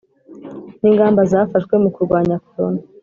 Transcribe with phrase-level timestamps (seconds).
[0.79, 2.81] n ingamba zafashwe mu kurwanya korona